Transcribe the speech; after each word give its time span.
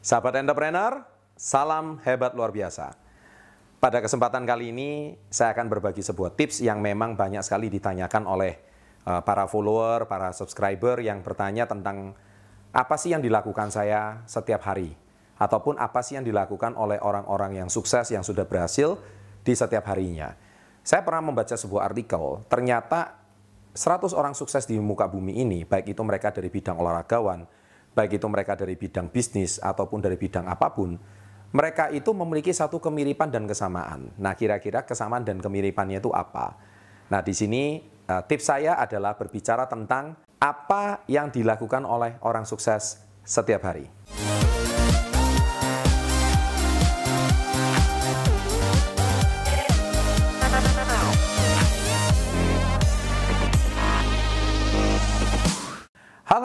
Sahabat 0.00 0.32
entrepreneur, 0.40 1.04
salam 1.36 2.00
hebat 2.08 2.32
luar 2.32 2.56
biasa. 2.56 2.96
Pada 3.84 4.00
kesempatan 4.00 4.48
kali 4.48 4.72
ini, 4.72 5.12
saya 5.28 5.52
akan 5.52 5.68
berbagi 5.68 6.00
sebuah 6.00 6.32
tips 6.40 6.64
yang 6.64 6.80
memang 6.80 7.20
banyak 7.20 7.44
sekali 7.44 7.68
ditanyakan 7.68 8.24
oleh 8.24 8.56
uh, 9.04 9.20
para 9.20 9.44
follower, 9.44 10.08
para 10.08 10.32
subscriber 10.32 10.96
yang 11.04 11.20
bertanya 11.20 11.68
tentang 11.68 12.16
apa 12.72 12.96
sih 12.96 13.12
yang 13.12 13.20
dilakukan 13.20 13.68
saya 13.68 14.24
setiap 14.24 14.64
hari, 14.72 14.96
ataupun 15.36 15.76
apa 15.76 16.00
sih 16.00 16.16
yang 16.16 16.24
dilakukan 16.24 16.80
oleh 16.80 16.96
orang-orang 16.96 17.60
yang 17.60 17.68
sukses, 17.68 18.08
yang 18.08 18.24
sudah 18.24 18.48
berhasil 18.48 18.96
di 19.44 19.52
setiap 19.52 19.84
harinya. 19.84 20.32
Saya 20.80 21.04
pernah 21.04 21.28
membaca 21.28 21.60
sebuah 21.60 21.92
artikel, 21.92 22.40
ternyata 22.48 23.20
100 23.76 24.16
orang 24.16 24.32
sukses 24.32 24.64
di 24.64 24.80
muka 24.80 25.04
bumi 25.12 25.44
ini, 25.44 25.68
baik 25.68 25.92
itu 25.92 26.00
mereka 26.00 26.32
dari 26.32 26.48
bidang 26.48 26.80
olahragawan, 26.80 27.59
baik 27.94 28.22
itu 28.22 28.26
mereka 28.30 28.54
dari 28.54 28.78
bidang 28.78 29.10
bisnis 29.10 29.58
ataupun 29.58 29.98
dari 29.98 30.14
bidang 30.14 30.46
apa 30.46 30.70
pun, 30.70 30.94
mereka 31.50 31.90
itu 31.90 32.14
memiliki 32.14 32.54
satu 32.54 32.78
kemiripan 32.78 33.30
dan 33.30 33.44
kesamaan. 33.50 34.14
Nah, 34.18 34.38
kira-kira 34.38 34.86
kesamaan 34.86 35.26
dan 35.26 35.42
kemiripannya 35.42 35.98
itu 35.98 36.14
apa? 36.14 36.54
Nah, 37.10 37.20
di 37.26 37.34
sini 37.34 37.82
uh, 38.06 38.22
tips 38.22 38.46
saya 38.46 38.78
adalah 38.78 39.18
berbicara 39.18 39.66
tentang 39.66 40.14
apa 40.38 41.02
yang 41.10 41.28
dilakukan 41.34 41.82
oleh 41.82 42.16
orang 42.22 42.46
sukses 42.46 43.02
setiap 43.26 43.66
hari. 43.66 43.90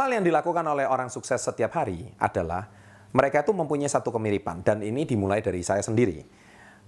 Hal-hal 0.06 0.22
yang 0.22 0.30
dilakukan 0.30 0.62
oleh 0.70 0.86
orang 0.86 1.10
sukses 1.10 1.42
setiap 1.42 1.82
hari 1.82 2.06
adalah 2.22 2.70
mereka 3.10 3.42
itu 3.42 3.58
mempunyai 3.58 3.90
satu 3.90 4.14
kemiripan 4.14 4.62
dan 4.62 4.86
ini 4.86 5.02
dimulai 5.02 5.42
dari 5.42 5.66
saya 5.66 5.82
sendiri. 5.82 6.22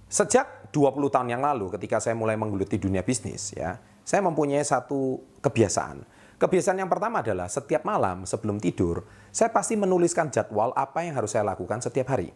Sejak 0.06 0.70
20 0.70 1.10
tahun 1.10 1.26
yang 1.26 1.42
lalu 1.42 1.66
ketika 1.74 1.98
saya 1.98 2.14
mulai 2.14 2.38
menggeluti 2.38 2.78
dunia 2.78 3.02
bisnis 3.02 3.50
ya, 3.58 3.74
saya 4.06 4.22
mempunyai 4.22 4.62
satu 4.62 5.18
kebiasaan. 5.42 6.06
Kebiasaan 6.38 6.78
yang 6.78 6.86
pertama 6.86 7.18
adalah 7.18 7.50
setiap 7.50 7.82
malam 7.82 8.22
sebelum 8.22 8.62
tidur, 8.62 9.02
saya 9.34 9.50
pasti 9.50 9.74
menuliskan 9.74 10.30
jadwal 10.30 10.70
apa 10.78 11.02
yang 11.02 11.18
harus 11.18 11.34
saya 11.34 11.42
lakukan 11.42 11.82
setiap 11.82 12.14
hari. 12.14 12.30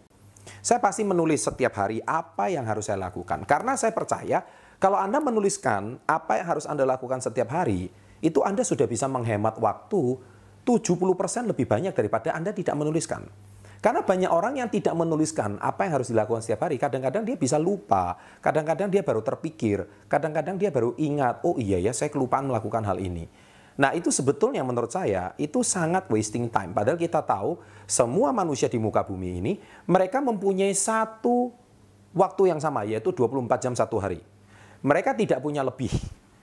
Saya 0.66 0.82
pasti 0.82 1.06
menulis 1.06 1.46
setiap 1.46 1.78
hari 1.78 2.02
apa 2.02 2.50
yang 2.50 2.66
harus 2.66 2.90
saya 2.90 2.98
lakukan. 2.98 3.46
Karena 3.46 3.78
saya 3.78 3.94
percaya 3.94 4.42
kalau 4.82 4.98
Anda 4.98 5.22
menuliskan 5.22 6.02
apa 6.10 6.42
yang 6.42 6.58
harus 6.58 6.66
Anda 6.66 6.82
lakukan 6.82 7.22
setiap 7.22 7.54
hari, 7.54 7.86
itu 8.18 8.42
Anda 8.42 8.66
sudah 8.66 8.90
bisa 8.90 9.06
menghemat 9.06 9.62
waktu 9.62 10.31
70% 10.62 11.50
lebih 11.50 11.66
banyak 11.66 11.94
daripada 11.94 12.34
Anda 12.34 12.54
tidak 12.54 12.78
menuliskan. 12.78 13.26
Karena 13.82 14.06
banyak 14.06 14.30
orang 14.30 14.62
yang 14.62 14.70
tidak 14.70 14.94
menuliskan 14.94 15.58
apa 15.58 15.90
yang 15.90 15.98
harus 15.98 16.14
dilakukan 16.14 16.38
setiap 16.38 16.70
hari. 16.70 16.78
Kadang-kadang 16.78 17.26
dia 17.26 17.34
bisa 17.34 17.58
lupa, 17.58 18.14
kadang-kadang 18.38 18.86
dia 18.86 19.02
baru 19.02 19.26
terpikir, 19.26 20.06
kadang-kadang 20.06 20.54
dia 20.54 20.70
baru 20.70 20.94
ingat, 20.94 21.42
oh 21.42 21.58
iya 21.58 21.82
ya 21.82 21.90
saya 21.90 22.06
kelupaan 22.06 22.46
melakukan 22.46 22.86
hal 22.86 23.02
ini. 23.02 23.26
Nah 23.74 23.90
itu 23.96 24.14
sebetulnya 24.14 24.62
menurut 24.62 24.94
saya 24.94 25.34
itu 25.34 25.66
sangat 25.66 26.06
wasting 26.06 26.46
time. 26.46 26.70
Padahal 26.70 26.94
kita 26.94 27.26
tahu 27.26 27.58
semua 27.88 28.30
manusia 28.30 28.70
di 28.70 28.78
muka 28.78 29.02
bumi 29.02 29.42
ini 29.42 29.52
mereka 29.90 30.22
mempunyai 30.22 30.70
satu 30.78 31.50
waktu 32.14 32.54
yang 32.54 32.60
sama 32.62 32.86
yaitu 32.86 33.10
24 33.10 33.64
jam 33.66 33.74
satu 33.74 33.98
hari. 33.98 34.22
Mereka 34.86 35.18
tidak 35.18 35.42
punya 35.42 35.66
lebih. 35.66 35.90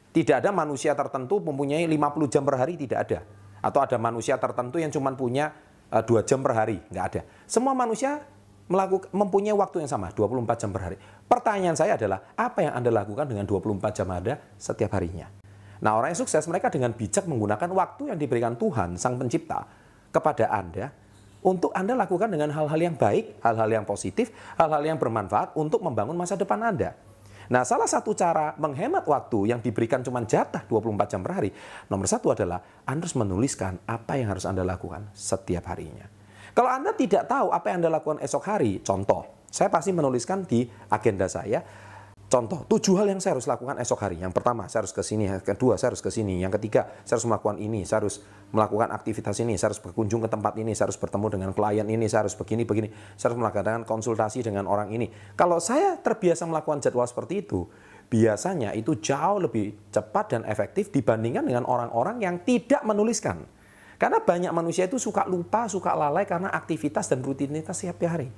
Tidak 0.10 0.42
ada 0.42 0.50
manusia 0.50 0.92
tertentu 0.98 1.38
mempunyai 1.38 1.86
50 1.86 2.34
jam 2.34 2.44
per 2.44 2.56
hari, 2.58 2.76
tidak 2.76 3.00
ada. 3.06 3.20
Atau 3.60 3.84
ada 3.84 3.96
manusia 4.00 4.40
tertentu 4.40 4.80
yang 4.80 4.92
cuma 4.92 5.12
punya 5.14 5.52
uh, 5.92 6.04
dua 6.04 6.24
jam 6.24 6.40
per 6.40 6.54
hari, 6.56 6.78
nggak 6.90 7.06
ada. 7.14 7.22
Semua 7.46 7.76
manusia 7.76 8.24
melakukan 8.70 9.10
mempunyai 9.10 9.58
waktu 9.58 9.82
yang 9.82 9.90
sama, 9.90 10.14
24 10.14 10.62
jam 10.62 10.70
per 10.70 10.82
hari. 10.86 10.98
Pertanyaan 11.26 11.74
saya 11.74 11.98
adalah, 11.98 12.22
apa 12.38 12.62
yang 12.62 12.74
Anda 12.78 12.94
lakukan 12.94 13.26
dengan 13.26 13.46
24 13.50 13.98
jam 13.98 14.08
Anda 14.14 14.38
setiap 14.62 14.94
harinya? 14.94 15.26
Nah, 15.82 15.98
orang 15.98 16.14
yang 16.14 16.22
sukses 16.22 16.46
mereka 16.46 16.70
dengan 16.70 16.94
bijak 16.94 17.26
menggunakan 17.26 17.70
waktu 17.72 18.14
yang 18.14 18.20
diberikan 18.22 18.54
Tuhan, 18.60 19.00
Sang 19.00 19.18
Pencipta, 19.18 19.66
kepada 20.14 20.54
Anda 20.54 20.94
untuk 21.40 21.72
Anda 21.72 21.96
lakukan 21.96 22.28
dengan 22.30 22.52
hal-hal 22.52 22.80
yang 22.80 22.96
baik, 23.00 23.40
hal-hal 23.40 23.70
yang 23.72 23.86
positif, 23.88 24.30
hal-hal 24.60 24.84
yang 24.84 25.00
bermanfaat 25.00 25.56
untuk 25.56 25.80
membangun 25.80 26.14
masa 26.14 26.36
depan 26.36 26.60
Anda. 26.60 26.94
Nah, 27.50 27.66
salah 27.66 27.90
satu 27.90 28.14
cara 28.14 28.54
menghemat 28.62 29.02
waktu 29.10 29.50
yang 29.50 29.58
diberikan 29.58 30.06
cuma 30.06 30.22
jatah 30.22 30.62
24 30.70 31.10
jam 31.10 31.22
per 31.26 31.34
hari, 31.34 31.50
nomor 31.90 32.06
satu 32.06 32.30
adalah 32.30 32.62
Anda 32.86 33.10
harus 33.10 33.18
menuliskan 33.18 33.82
apa 33.90 34.22
yang 34.22 34.30
harus 34.30 34.46
Anda 34.46 34.62
lakukan 34.62 35.10
setiap 35.18 35.66
harinya. 35.74 36.06
Kalau 36.54 36.70
Anda 36.70 36.94
tidak 36.94 37.26
tahu 37.26 37.50
apa 37.50 37.74
yang 37.74 37.82
Anda 37.82 37.98
lakukan 37.98 38.22
esok 38.22 38.44
hari, 38.46 38.86
contoh, 38.86 39.50
saya 39.50 39.74
pasti 39.74 39.90
menuliskan 39.90 40.46
di 40.46 40.70
agenda 40.94 41.26
saya, 41.26 41.66
Contoh, 42.30 42.62
tujuh 42.70 42.94
hal 43.02 43.10
yang 43.10 43.18
saya 43.18 43.34
harus 43.34 43.50
lakukan 43.50 43.82
esok 43.82 44.06
hari. 44.06 44.22
Yang 44.22 44.38
pertama, 44.38 44.70
saya 44.70 44.86
harus 44.86 44.94
ke 44.94 45.02
sini. 45.02 45.26
Yang 45.26 45.50
kedua, 45.50 45.82
saya 45.82 45.90
harus 45.90 46.06
ke 46.06 46.14
sini. 46.14 46.38
Yang 46.38 46.62
ketiga, 46.62 46.86
saya 47.02 47.18
harus 47.18 47.26
melakukan 47.26 47.58
ini. 47.58 47.82
Saya 47.90 48.06
harus 48.06 48.22
melakukan 48.54 48.94
aktivitas 48.94 49.42
ini. 49.42 49.58
Saya 49.58 49.74
harus 49.74 49.82
berkunjung 49.82 50.22
ke 50.22 50.30
tempat 50.30 50.54
ini. 50.62 50.78
Saya 50.78 50.94
harus 50.94 51.02
bertemu 51.02 51.26
dengan 51.34 51.50
klien 51.58 51.90
ini. 51.90 52.06
Saya 52.06 52.30
harus 52.30 52.38
begini, 52.38 52.70
begini. 52.70 52.94
Saya 53.18 53.34
harus 53.34 53.42
melakukan 53.42 53.82
konsultasi 53.82 54.46
dengan 54.46 54.70
orang 54.70 54.94
ini. 54.94 55.10
Kalau 55.34 55.58
saya 55.58 55.98
terbiasa 55.98 56.46
melakukan 56.46 56.86
jadwal 56.86 57.10
seperti 57.10 57.50
itu, 57.50 57.66
biasanya 58.14 58.78
itu 58.78 58.94
jauh 59.02 59.42
lebih 59.42 59.90
cepat 59.90 60.38
dan 60.38 60.42
efektif 60.46 60.94
dibandingkan 60.94 61.50
dengan 61.50 61.66
orang-orang 61.66 62.22
yang 62.22 62.46
tidak 62.46 62.86
menuliskan. 62.86 63.42
Karena 63.98 64.22
banyak 64.22 64.54
manusia 64.54 64.86
itu 64.86 65.02
suka 65.02 65.26
lupa, 65.26 65.66
suka 65.66 65.98
lalai 65.98 66.30
karena 66.30 66.54
aktivitas 66.54 67.10
dan 67.10 67.26
rutinitas 67.26 67.74
setiap 67.74 68.06
hari. 68.06 68.30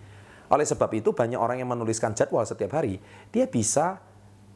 Oleh 0.51 0.67
sebab 0.67 0.91
itu 0.91 1.15
banyak 1.15 1.39
orang 1.39 1.63
yang 1.63 1.71
menuliskan 1.71 2.11
jadwal 2.11 2.43
setiap 2.43 2.75
hari, 2.75 2.99
dia 3.31 3.47
bisa 3.47 4.03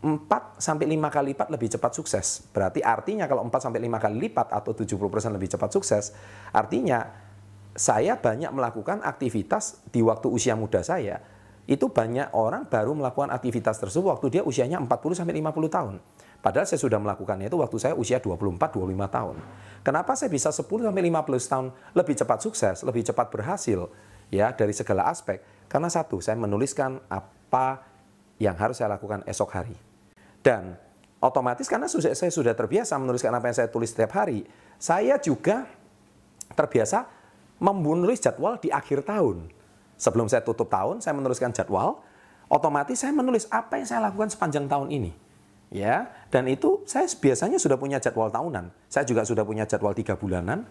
4 0.03 0.59
sampai 0.61 0.85
5 0.85 1.07
kali 1.07 1.33
lipat 1.33 1.47
lebih 1.49 1.71
cepat 1.71 1.91
sukses. 1.95 2.45
Berarti 2.51 2.83
artinya 2.83 3.25
kalau 3.25 3.41
4 3.47 3.57
sampai 3.57 3.79
5 3.79 4.03
kali 4.03 4.15
lipat 4.27 4.51
atau 4.51 4.75
70% 4.75 5.33
lebih 5.33 5.49
cepat 5.55 5.69
sukses, 5.71 6.11
artinya 6.51 7.09
saya 7.73 8.19
banyak 8.19 8.51
melakukan 8.53 9.01
aktivitas 9.01 9.81
di 9.89 10.03
waktu 10.03 10.27
usia 10.29 10.53
muda 10.53 10.83
saya. 10.83 11.23
Itu 11.65 11.89
banyak 11.89 12.37
orang 12.37 12.69
baru 12.69 12.93
melakukan 12.93 13.33
aktivitas 13.33 13.81
tersebut 13.81 14.13
waktu 14.13 14.27
dia 14.29 14.43
usianya 14.45 14.77
40 14.77 15.17
sampai 15.17 15.33
50 15.41 15.65
tahun. 15.73 15.95
Padahal 16.45 16.69
saya 16.69 16.77
sudah 16.77 17.01
melakukannya 17.01 17.49
itu 17.49 17.57
waktu 17.57 17.77
saya 17.81 17.97
usia 17.97 18.21
24 18.21 18.77
25 18.77 18.93
tahun. 19.09 19.35
Kenapa 19.81 20.13
saya 20.13 20.29
bisa 20.29 20.53
10 20.53 20.61
sampai 20.61 21.01
15 21.09 21.49
tahun 21.49 21.67
lebih 21.97 22.15
cepat 22.21 22.39
sukses, 22.45 22.85
lebih 22.85 23.01
cepat 23.01 23.33
berhasil 23.33 23.89
ya 24.29 24.53
dari 24.53 24.69
segala 24.77 25.09
aspek? 25.09 25.41
Karena 25.67 25.89
satu, 25.89 26.21
saya 26.21 26.37
menuliskan 26.37 27.01
apa 27.09 27.83
yang 28.37 28.55
harus 28.55 28.79
saya 28.79 28.95
lakukan 28.95 29.23
esok 29.25 29.49
hari. 29.55 29.75
Dan 30.43 30.77
otomatis 31.23 31.65
karena 31.65 31.89
saya 31.89 32.31
sudah 32.31 32.53
terbiasa 32.53 32.99
menuliskan 33.01 33.33
apa 33.33 33.49
yang 33.49 33.57
saya 33.57 33.69
tulis 33.71 33.89
setiap 33.89 34.13
hari, 34.13 34.45
saya 34.77 35.17
juga 35.17 35.65
terbiasa 36.53 37.09
menulis 37.57 38.21
jadwal 38.21 38.59
di 38.61 38.69
akhir 38.69 39.07
tahun. 39.07 39.49
Sebelum 39.95 40.27
saya 40.27 40.43
tutup 40.43 40.67
tahun, 40.67 40.99
saya 40.99 41.15
menuliskan 41.15 41.55
jadwal, 41.55 42.03
otomatis 42.51 42.99
saya 42.99 43.15
menulis 43.15 43.47
apa 43.47 43.79
yang 43.79 43.87
saya 43.87 44.03
lakukan 44.11 44.27
sepanjang 44.29 44.67
tahun 44.67 44.91
ini. 44.91 45.11
Ya, 45.73 46.13
dan 46.29 46.45
itu 46.45 46.85
saya 46.85 47.09
biasanya 47.09 47.57
sudah 47.57 47.75
punya 47.75 47.97
jadwal 47.97 48.29
tahunan. 48.29 48.69
Saya 48.85 49.03
juga 49.03 49.25
sudah 49.25 49.41
punya 49.41 49.65
jadwal 49.65 49.97
tiga 49.97 50.13
bulanan. 50.13 50.63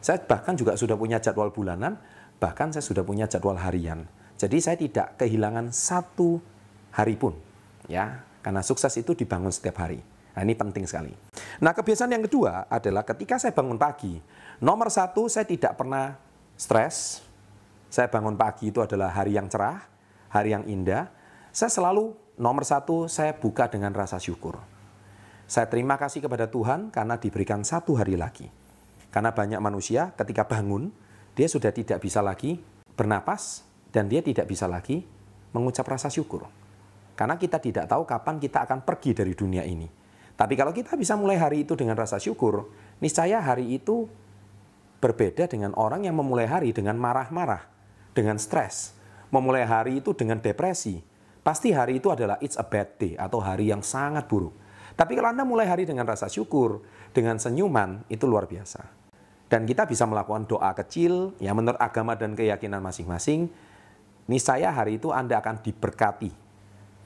Saya 0.00 0.18
bahkan 0.24 0.56
juga 0.56 0.72
sudah 0.74 0.96
punya 0.96 1.20
jadwal 1.20 1.52
bulanan. 1.52 2.00
Bahkan 2.40 2.74
saya 2.74 2.82
sudah 2.82 3.04
punya 3.04 3.28
jadwal 3.28 3.58
harian. 3.60 4.08
Jadi 4.38 4.58
saya 4.62 4.78
tidak 4.78 5.18
kehilangan 5.18 5.74
satu 5.74 6.38
hari 6.94 7.18
pun, 7.18 7.34
ya, 7.90 8.22
karena 8.38 8.62
sukses 8.62 8.94
itu 8.94 9.18
dibangun 9.18 9.50
setiap 9.50 9.82
hari. 9.82 9.98
Nah, 10.38 10.46
ini 10.46 10.54
penting 10.54 10.86
sekali. 10.86 11.10
Nah, 11.58 11.74
kebiasaan 11.74 12.14
yang 12.14 12.22
kedua 12.22 12.70
adalah 12.70 13.02
ketika 13.02 13.42
saya 13.42 13.50
bangun 13.50 13.74
pagi, 13.74 14.22
nomor 14.62 14.94
satu 14.94 15.26
saya 15.26 15.42
tidak 15.42 15.74
pernah 15.74 16.14
stres. 16.54 17.26
Saya 17.90 18.06
bangun 18.06 18.38
pagi 18.38 18.70
itu 18.70 18.78
adalah 18.78 19.10
hari 19.10 19.34
yang 19.34 19.50
cerah, 19.50 19.82
hari 20.30 20.54
yang 20.54 20.62
indah. 20.70 21.10
Saya 21.50 21.74
selalu 21.74 22.14
nomor 22.38 22.62
satu 22.62 23.10
saya 23.10 23.34
buka 23.34 23.66
dengan 23.66 23.90
rasa 23.90 24.22
syukur. 24.22 24.62
Saya 25.50 25.66
terima 25.66 25.98
kasih 25.98 26.22
kepada 26.22 26.46
Tuhan 26.46 26.94
karena 26.94 27.18
diberikan 27.18 27.66
satu 27.66 27.98
hari 27.98 28.14
lagi. 28.14 28.46
Karena 29.10 29.34
banyak 29.34 29.58
manusia 29.58 30.14
ketika 30.14 30.46
bangun, 30.46 30.94
dia 31.34 31.50
sudah 31.50 31.74
tidak 31.74 31.98
bisa 32.04 32.22
lagi 32.22 32.60
bernapas, 32.94 33.66
dan 33.92 34.06
dia 34.06 34.20
tidak 34.20 34.48
bisa 34.48 34.68
lagi 34.68 35.04
mengucap 35.52 35.84
rasa 35.88 36.12
syukur. 36.12 36.48
Karena 37.18 37.34
kita 37.34 37.58
tidak 37.58 37.90
tahu 37.90 38.06
kapan 38.06 38.38
kita 38.38 38.68
akan 38.68 38.86
pergi 38.86 39.10
dari 39.16 39.34
dunia 39.34 39.66
ini. 39.66 39.88
Tapi 40.38 40.54
kalau 40.54 40.70
kita 40.70 40.94
bisa 40.94 41.18
mulai 41.18 41.34
hari 41.34 41.66
itu 41.66 41.74
dengan 41.74 41.98
rasa 41.98 42.22
syukur, 42.22 42.70
niscaya 43.02 43.42
hari 43.42 43.74
itu 43.74 44.06
berbeda 45.02 45.50
dengan 45.50 45.74
orang 45.74 46.06
yang 46.06 46.14
memulai 46.14 46.46
hari 46.46 46.70
dengan 46.70 46.94
marah-marah, 46.94 47.66
dengan 48.14 48.38
stres, 48.38 48.94
memulai 49.34 49.66
hari 49.66 49.98
itu 49.98 50.14
dengan 50.14 50.38
depresi. 50.38 51.02
Pasti 51.42 51.74
hari 51.74 51.98
itu 51.98 52.12
adalah 52.14 52.38
it's 52.38 52.54
a 52.54 52.62
bad 52.62 52.98
day 53.02 53.18
atau 53.18 53.42
hari 53.42 53.66
yang 53.72 53.82
sangat 53.82 54.30
buruk. 54.30 54.54
Tapi 54.98 55.14
kalau 55.14 55.30
Anda 55.30 55.46
mulai 55.46 55.70
hari 55.70 55.86
dengan 55.86 56.06
rasa 56.06 56.26
syukur, 56.26 56.82
dengan 57.14 57.38
senyuman, 57.38 58.02
itu 58.10 58.26
luar 58.26 58.50
biasa. 58.50 58.82
Dan 59.48 59.64
kita 59.64 59.86
bisa 59.88 60.04
melakukan 60.04 60.44
doa 60.44 60.74
kecil, 60.74 61.38
yang 61.40 61.56
menurut 61.56 61.78
agama 61.80 62.18
dan 62.18 62.34
keyakinan 62.34 62.82
masing-masing, 62.82 63.48
niscaya 64.28 64.70
hari 64.70 65.00
itu 65.00 65.10
Anda 65.10 65.40
akan 65.40 65.64
diberkati. 65.64 66.30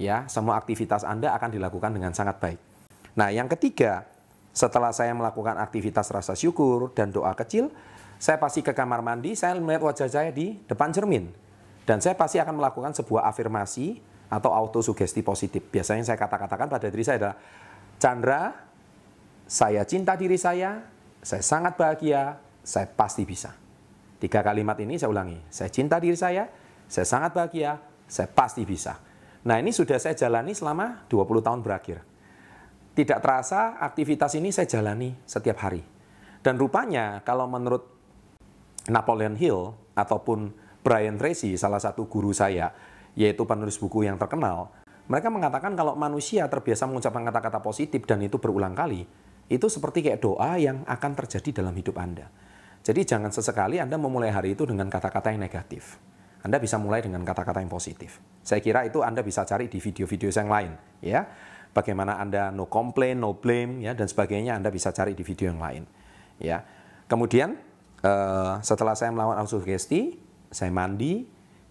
Ya, 0.03 0.27
semua 0.27 0.59
aktivitas 0.59 1.07
Anda 1.07 1.31
akan 1.39 1.55
dilakukan 1.55 1.95
dengan 1.95 2.11
sangat 2.13 2.43
baik. 2.43 2.59
Nah, 3.15 3.31
yang 3.31 3.47
ketiga, 3.47 4.05
setelah 4.51 4.91
saya 4.91 5.15
melakukan 5.15 5.57
aktivitas 5.57 6.11
rasa 6.11 6.35
syukur 6.35 6.91
dan 6.93 7.15
doa 7.15 7.33
kecil, 7.39 7.71
saya 8.19 8.37
pasti 8.39 8.61
ke 8.61 8.75
kamar 8.75 9.01
mandi, 9.01 9.39
saya 9.39 9.55
melihat 9.57 9.89
wajah 9.89 10.11
saya 10.11 10.31
di 10.35 10.59
depan 10.67 10.91
cermin. 10.91 11.31
Dan 11.83 11.99
saya 11.99 12.15
pasti 12.15 12.39
akan 12.39 12.59
melakukan 12.63 12.95
sebuah 12.95 13.27
afirmasi 13.27 13.99
atau 14.31 14.55
autosugesti 14.55 15.21
positif. 15.21 15.67
Biasanya 15.67 16.07
saya 16.07 16.19
kata-katakan 16.19 16.71
pada 16.71 16.87
diri 16.87 17.03
saya 17.03 17.19
adalah, 17.19 17.37
Chandra, 17.99 18.43
saya 19.47 19.83
cinta 19.85 20.15
diri 20.15 20.39
saya, 20.39 20.81
saya 21.21 21.43
sangat 21.43 21.75
bahagia, 21.75 22.39
saya 22.63 22.87
pasti 22.87 23.27
bisa. 23.27 23.53
Tiga 24.23 24.39
kalimat 24.41 24.79
ini 24.79 24.97
saya 24.97 25.11
ulangi, 25.11 25.43
saya 25.51 25.69
cinta 25.69 25.99
diri 25.99 26.15
saya, 26.15 26.47
saya 26.93 27.09
sangat 27.09 27.33
bahagia, 27.33 27.81
saya 28.05 28.29
pasti 28.29 28.69
bisa. 28.69 29.01
Nah 29.49 29.57
ini 29.57 29.73
sudah 29.73 29.97
saya 29.97 30.13
jalani 30.13 30.53
selama 30.53 31.09
20 31.09 31.41
tahun 31.41 31.65
berakhir. 31.65 32.05
Tidak 32.93 33.17
terasa 33.25 33.81
aktivitas 33.81 34.37
ini 34.37 34.53
saya 34.53 34.69
jalani 34.69 35.17
setiap 35.25 35.65
hari. 35.65 35.81
Dan 36.45 36.61
rupanya 36.61 37.25
kalau 37.25 37.49
menurut 37.49 37.89
Napoleon 38.93 39.41
Hill 39.41 39.73
ataupun 39.97 40.53
Brian 40.85 41.17
Tracy, 41.17 41.57
salah 41.57 41.81
satu 41.81 42.05
guru 42.05 42.37
saya, 42.37 42.69
yaitu 43.17 43.49
penulis 43.49 43.81
buku 43.81 44.05
yang 44.05 44.21
terkenal, 44.21 44.69
mereka 45.09 45.33
mengatakan 45.33 45.73
kalau 45.73 45.97
manusia 45.97 46.45
terbiasa 46.45 46.85
mengucapkan 46.85 47.25
kata-kata 47.25 47.65
positif 47.65 48.05
dan 48.05 48.21
itu 48.21 48.37
berulang 48.37 48.77
kali, 48.77 49.09
itu 49.49 49.67
seperti 49.73 50.05
kayak 50.05 50.21
doa 50.21 50.61
yang 50.61 50.85
akan 50.85 51.13
terjadi 51.25 51.65
dalam 51.65 51.73
hidup 51.73 51.97
Anda. 51.97 52.29
Jadi 52.85 53.01
jangan 53.09 53.33
sesekali 53.33 53.81
Anda 53.81 53.97
memulai 53.97 54.29
hari 54.29 54.53
itu 54.53 54.69
dengan 54.69 54.93
kata-kata 54.93 55.33
yang 55.33 55.41
negatif. 55.41 56.12
Anda 56.43 56.59
bisa 56.59 56.75
mulai 56.75 56.99
dengan 57.07 57.23
kata-kata 57.23 57.63
yang 57.63 57.71
positif. 57.71 58.19
Saya 58.43 58.59
kira 58.59 58.83
itu 58.83 58.99
Anda 58.99 59.23
bisa 59.23 59.47
cari 59.47 59.71
di 59.71 59.79
video-video 59.79 60.27
yang 60.35 60.51
lain, 60.51 60.73
ya. 60.99 61.23
Bagaimana 61.71 62.19
Anda 62.19 62.51
no 62.51 62.67
complain, 62.67 63.23
no 63.23 63.39
blame, 63.39 63.81
ya 63.81 63.95
dan 63.95 64.11
sebagainya 64.11 64.59
Anda 64.59 64.75
bisa 64.75 64.91
cari 64.91 65.15
di 65.15 65.23
video 65.23 65.55
yang 65.55 65.63
lain, 65.63 65.87
ya. 66.43 66.67
Kemudian 67.07 67.55
uh, 68.03 68.59
setelah 68.59 68.99
saya 68.99 69.15
melakukan 69.15 69.39
autosugesti, 69.39 70.19
saya 70.51 70.75
mandi, 70.75 71.23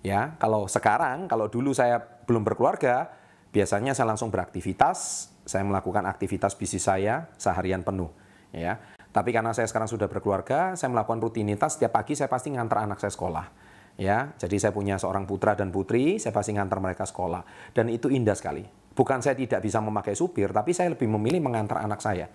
ya. 0.08 0.40
Kalau 0.40 0.72
sekarang, 0.72 1.28
kalau 1.28 1.52
dulu 1.52 1.76
saya 1.76 2.00
belum 2.00 2.48
berkeluarga, 2.48 3.12
biasanya 3.52 3.92
saya 3.92 4.08
langsung 4.08 4.32
beraktivitas, 4.32 5.28
saya 5.44 5.68
melakukan 5.68 6.08
aktivitas 6.08 6.56
bisnis 6.56 6.88
saya 6.88 7.28
seharian 7.36 7.84
penuh, 7.84 8.08
ya. 8.56 8.80
Tapi 9.12 9.36
karena 9.36 9.52
saya 9.52 9.68
sekarang 9.68 9.92
sudah 9.92 10.08
berkeluarga, 10.08 10.80
saya 10.80 10.88
melakukan 10.88 11.20
rutinitas 11.20 11.76
setiap 11.76 12.00
pagi 12.00 12.16
saya 12.16 12.32
pasti 12.32 12.56
ngantar 12.56 12.88
anak 12.88 13.04
saya 13.04 13.12
sekolah 13.12 13.71
ya. 14.00 14.32
Jadi 14.38 14.56
saya 14.62 14.72
punya 14.76 14.96
seorang 15.00 15.26
putra 15.26 15.56
dan 15.56 15.74
putri, 15.74 16.20
saya 16.22 16.32
pasti 16.36 16.56
ngantar 16.56 16.80
mereka 16.80 17.04
sekolah 17.08 17.74
dan 17.76 17.90
itu 17.90 18.08
indah 18.12 18.36
sekali. 18.36 18.64
Bukan 18.92 19.24
saya 19.24 19.40
tidak 19.40 19.64
bisa 19.64 19.80
memakai 19.80 20.14
supir, 20.14 20.52
tapi 20.52 20.76
saya 20.76 20.92
lebih 20.92 21.08
memilih 21.08 21.40
mengantar 21.40 21.80
anak 21.82 22.04
saya. 22.04 22.28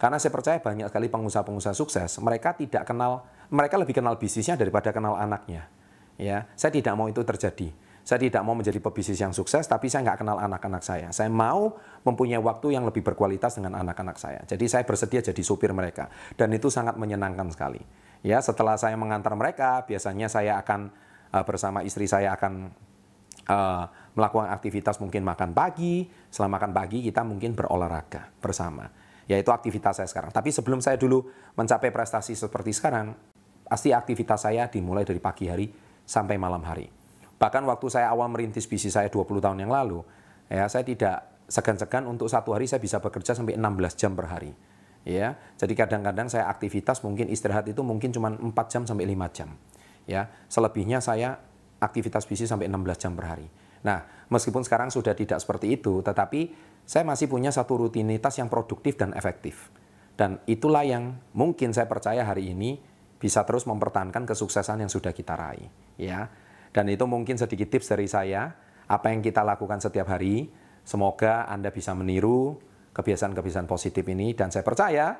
Karena 0.00 0.16
saya 0.16 0.32
percaya 0.32 0.58
banyak 0.58 0.88
sekali 0.88 1.06
pengusaha-pengusaha 1.12 1.76
sukses, 1.76 2.10
mereka 2.24 2.56
tidak 2.56 2.88
kenal, 2.88 3.22
mereka 3.52 3.76
lebih 3.76 4.00
kenal 4.00 4.16
bisnisnya 4.16 4.56
daripada 4.56 4.90
kenal 4.90 5.14
anaknya. 5.14 5.68
Ya, 6.16 6.48
saya 6.56 6.72
tidak 6.72 6.96
mau 6.96 7.06
itu 7.06 7.20
terjadi. 7.20 7.68
Saya 8.00 8.16
tidak 8.26 8.42
mau 8.42 8.56
menjadi 8.56 8.80
pebisnis 8.80 9.20
yang 9.20 9.36
sukses, 9.36 9.68
tapi 9.68 9.92
saya 9.92 10.08
nggak 10.08 10.24
kenal 10.24 10.40
anak-anak 10.40 10.82
saya. 10.82 11.08
Saya 11.12 11.28
mau 11.28 11.76
mempunyai 12.02 12.40
waktu 12.40 12.74
yang 12.74 12.88
lebih 12.88 13.04
berkualitas 13.04 13.60
dengan 13.60 13.76
anak-anak 13.76 14.16
saya. 14.16 14.40
Jadi 14.48 14.64
saya 14.66 14.82
bersedia 14.88 15.20
jadi 15.20 15.42
supir 15.44 15.70
mereka, 15.76 16.08
dan 16.34 16.48
itu 16.50 16.72
sangat 16.72 16.96
menyenangkan 16.96 17.52
sekali. 17.52 17.78
Ya, 18.20 18.40
setelah 18.44 18.76
saya 18.76 18.96
mengantar 19.00 19.32
mereka, 19.32 19.88
biasanya 19.88 20.28
saya 20.28 20.60
akan 20.60 20.92
uh, 21.32 21.44
bersama 21.44 21.80
istri 21.80 22.04
saya 22.04 22.36
akan 22.36 22.68
uh, 23.48 23.84
melakukan 24.12 24.52
aktivitas 24.52 25.00
mungkin 25.00 25.24
makan 25.24 25.56
pagi. 25.56 26.04
Setelah 26.28 26.60
makan 26.60 26.70
pagi 26.76 27.00
kita 27.00 27.24
mungkin 27.24 27.56
berolahraga 27.56 28.28
bersama. 28.38 28.88
Yaitu 29.24 29.54
aktivitas 29.54 30.02
saya 30.02 30.08
sekarang. 30.10 30.34
Tapi 30.34 30.52
sebelum 30.52 30.84
saya 30.84 31.00
dulu 31.00 31.22
mencapai 31.56 31.88
prestasi 31.94 32.36
seperti 32.36 32.76
sekarang, 32.76 33.14
pasti 33.64 33.94
aktivitas 33.94 34.44
saya 34.44 34.66
dimulai 34.68 35.06
dari 35.06 35.22
pagi 35.22 35.46
hari 35.48 35.70
sampai 36.02 36.36
malam 36.36 36.60
hari. 36.66 36.90
Bahkan 37.40 37.62
waktu 37.64 37.86
saya 37.88 38.12
awal 38.12 38.28
merintis 38.28 38.68
bisnis 38.68 38.98
saya 38.98 39.08
20 39.08 39.40
tahun 39.40 39.64
yang 39.64 39.72
lalu, 39.72 40.04
ya 40.50 40.68
saya 40.68 40.84
tidak 40.84 41.46
segan-segan 41.48 42.04
untuk 42.04 42.28
satu 42.28 42.52
hari 42.52 42.68
saya 42.68 42.82
bisa 42.82 43.00
bekerja 43.00 43.32
sampai 43.32 43.56
16 43.56 43.96
jam 43.96 44.12
per 44.12 44.28
hari. 44.28 44.52
Ya, 45.00 45.40
jadi 45.56 45.72
kadang-kadang 45.72 46.28
saya 46.28 46.44
aktivitas 46.52 47.00
mungkin 47.00 47.32
istirahat 47.32 47.64
itu 47.72 47.80
mungkin 47.80 48.12
cuma 48.12 48.36
4 48.36 48.52
jam 48.68 48.84
sampai 48.84 49.08
5 49.08 49.32
jam 49.32 49.48
ya 50.10 50.26
selebihnya 50.50 50.98
saya 50.98 51.38
aktivitas 51.80 52.26
bisnis 52.28 52.52
sampai 52.52 52.68
16 52.68 53.00
jam 53.00 53.12
per 53.16 53.26
hari. 53.30 53.48
Nah, 53.80 54.04
meskipun 54.28 54.60
sekarang 54.60 54.92
sudah 54.92 55.16
tidak 55.16 55.40
seperti 55.40 55.80
itu, 55.80 56.04
tetapi 56.04 56.52
saya 56.84 57.08
masih 57.08 57.32
punya 57.32 57.48
satu 57.48 57.80
rutinitas 57.80 58.36
yang 58.36 58.52
produktif 58.52 59.00
dan 59.00 59.16
efektif. 59.16 59.72
Dan 60.12 60.36
itulah 60.44 60.84
yang 60.84 61.16
mungkin 61.32 61.72
saya 61.72 61.88
percaya 61.88 62.20
hari 62.28 62.52
ini 62.52 62.76
bisa 63.16 63.48
terus 63.48 63.64
mempertahankan 63.64 64.28
kesuksesan 64.28 64.84
yang 64.84 64.92
sudah 64.92 65.16
kita 65.16 65.32
raih, 65.32 65.72
ya. 65.96 66.28
Dan 66.76 66.92
itu 66.92 67.08
mungkin 67.08 67.40
sedikit 67.40 67.72
tips 67.72 67.96
dari 67.96 68.04
saya, 68.04 68.52
apa 68.84 69.08
yang 69.08 69.24
kita 69.24 69.40
lakukan 69.40 69.80
setiap 69.80 70.12
hari, 70.12 70.52
semoga 70.84 71.48
Anda 71.48 71.72
bisa 71.72 71.96
meniru 71.96 72.60
kebiasaan-kebiasaan 72.90 73.70
positif 73.70 74.02
ini 74.10 74.34
dan 74.34 74.50
saya 74.50 74.66
percaya 74.66 75.14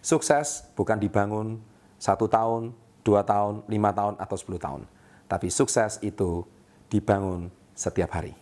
sukses 0.00 0.70
bukan 0.78 1.02
dibangun 1.02 1.58
satu 1.98 2.28
tahun, 2.30 2.76
2 3.02 3.22
tahun, 3.26 3.54
5 3.66 3.98
tahun, 3.98 4.14
atau 4.20 4.36
10 4.36 4.58
tahun. 4.60 4.82
Tapi 5.26 5.48
sukses 5.50 5.98
itu 6.06 6.46
dibangun 6.86 7.50
setiap 7.74 8.14
hari. 8.14 8.34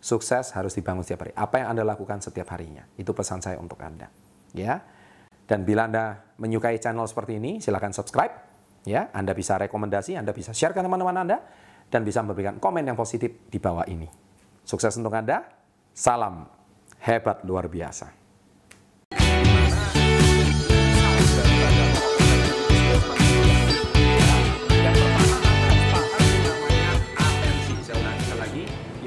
Sukses 0.00 0.56
harus 0.56 0.72
dibangun 0.72 1.04
setiap 1.04 1.28
hari. 1.28 1.32
Apa 1.36 1.60
yang 1.60 1.76
Anda 1.76 1.84
lakukan 1.84 2.24
setiap 2.24 2.48
harinya? 2.56 2.88
Itu 2.96 3.12
pesan 3.12 3.44
saya 3.44 3.60
untuk 3.60 3.76
Anda. 3.84 4.08
Ya. 4.56 4.80
Dan 5.44 5.68
bila 5.68 5.84
Anda 5.90 6.24
menyukai 6.40 6.80
channel 6.80 7.04
seperti 7.04 7.36
ini, 7.36 7.60
silakan 7.60 7.92
subscribe. 7.92 8.32
Ya, 8.88 9.12
Anda 9.12 9.36
bisa 9.36 9.60
rekomendasi, 9.60 10.16
Anda 10.16 10.32
bisa 10.32 10.56
share 10.56 10.72
ke 10.72 10.80
teman-teman 10.80 11.12
Anda 11.12 11.44
dan 11.92 12.00
bisa 12.00 12.24
memberikan 12.24 12.56
komen 12.56 12.88
yang 12.88 12.96
positif 12.96 13.44
di 13.52 13.60
bawah 13.60 13.84
ini. 13.84 14.08
Sukses 14.64 14.96
untuk 14.96 15.12
Anda. 15.12 15.44
Salam 15.92 16.48
hebat 17.04 17.44
luar 17.44 17.68
biasa. 17.68 18.19